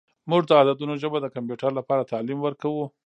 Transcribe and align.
موږ 0.29 0.41
د 0.47 0.51
عددونو 0.61 0.93
ژبه 1.01 1.17
د 1.21 1.27
کمپیوټر 1.35 1.71
لپاره 1.79 2.09
تعلیم 2.11 2.39
ورکوو. 2.43 2.85